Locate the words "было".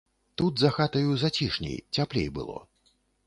2.39-2.57